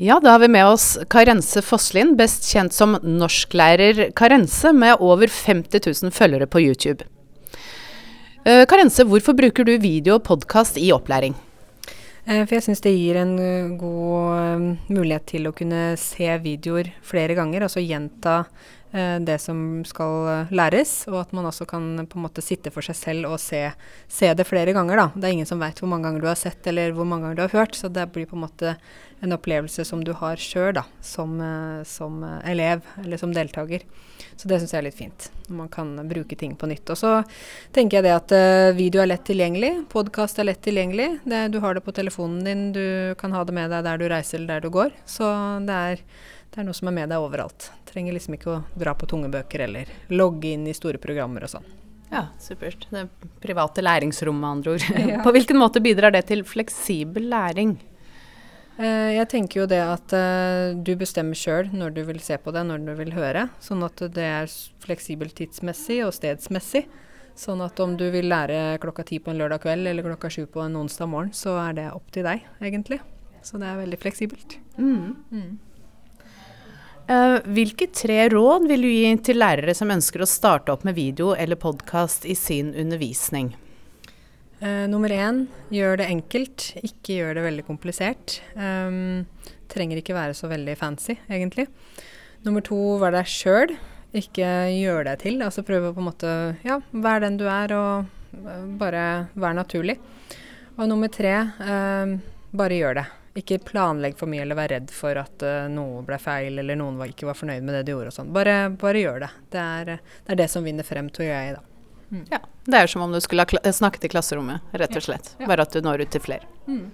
[0.00, 5.26] Ja, da har vi med oss Karense Fosslin, best kjent som norsklærer Karense, med over
[5.26, 7.02] 50 000 følgere på YouTube.
[8.46, 11.34] Uh, Karense, hvorfor bruker du video og podkast i opplæring?
[12.28, 16.92] Uh, for jeg syns det gir en uh, god mulighet til å kunne se videoer
[17.02, 18.44] flere ganger, altså gjenta
[18.88, 22.96] det som skal læres, og at man også kan på en måte sitte for seg
[22.96, 23.66] selv og se,
[24.08, 24.96] se det flere ganger.
[24.96, 25.06] Da.
[25.12, 27.36] Det er ingen som vet hvor mange ganger du har sett eller hvor mange ganger
[27.36, 28.78] du har hørt, så det blir på en måte
[29.20, 31.34] en opplevelse som du har sjøl som,
[31.86, 33.82] som, elev eller som deltaker.
[34.38, 35.28] Så det syns jeg er litt fint.
[35.48, 36.86] Når man kan bruke ting på nytt.
[36.92, 37.12] Og så
[37.74, 38.34] tenker jeg det at
[38.78, 39.72] video er lett tilgjengelig.
[39.90, 41.08] Podkast er lett tilgjengelig.
[41.26, 44.06] Det, du har det på telefonen din, du kan ha det med deg der du
[44.10, 44.94] reiser eller der du går.
[45.08, 45.26] Så
[45.66, 46.04] det er,
[46.54, 47.70] det er noe som er med deg overalt.
[47.88, 51.52] Trenger liksom ikke å dra på tunge bøker eller logge inn i store programmer og
[51.52, 51.68] sånn.
[52.08, 52.86] Ja, supert.
[52.90, 53.04] Det
[53.42, 54.86] private læringsrom, med andre ord.
[55.12, 55.20] Ja.
[55.24, 57.76] På hvilken måte bidrar det til fleksibel læring?
[58.78, 62.54] Eh, jeg tenker jo det at uh, du bestemmer sjøl når du vil se på
[62.54, 63.48] det, når du vil høre.
[63.60, 66.86] Sånn at det er fleksibelt tidsmessig og stedsmessig.
[67.38, 70.44] Sånn at om du vil lære klokka ti på en lørdag kveld eller klokka sju
[70.50, 72.98] på en onsdag morgen, så er det opp til deg, egentlig.
[73.46, 74.56] Så det er veldig fleksibelt.
[74.78, 75.12] Mm.
[75.30, 75.52] Mm.
[77.08, 80.92] Uh, hvilke tre råd vil du gi til lærere som ønsker å starte opp med
[80.98, 83.54] video eller podkast i sin undervisning?
[84.60, 88.36] Uh, nummer én, gjør det enkelt, ikke gjør det veldig komplisert.
[88.60, 89.24] Um,
[89.72, 91.64] trenger ikke være så veldig fancy, egentlig.
[92.44, 93.72] Nummer to, vær deg sjøl.
[94.12, 95.40] Ikke gjør deg til.
[95.44, 99.96] Altså prøv å på en måte ja, være den du er, og bare være naturlig.
[100.76, 102.18] Og nummer tre, uh,
[102.50, 103.06] bare gjør det.
[103.38, 106.98] Ikke planlegg for mye eller vær redd for at uh, noe ble feil eller noen
[106.98, 108.32] var, ikke var fornøyd med det du gjorde og sånn.
[108.34, 109.30] Bare, bare, gjør det.
[109.52, 111.64] Det er, det er, det som vinner frem, tror jeg, da.
[112.08, 112.24] Mm.
[112.32, 115.34] Ja, Det er som om du skulle ha snakket i klasserommet, rett og slett.
[115.36, 115.44] Ja.
[115.44, 115.50] Ja.
[115.52, 116.48] Bare at du når ut til flere.
[116.66, 116.86] Mm.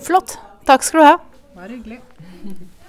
[0.00, 0.38] Flott.
[0.66, 1.16] Takk skal du ha.
[1.58, 2.00] Bare hyggelig.